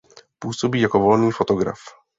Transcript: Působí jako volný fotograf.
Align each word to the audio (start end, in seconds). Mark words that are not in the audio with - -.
Působí 0.39 0.81
jako 0.81 0.99
volný 0.99 1.31
fotograf. 1.31 1.79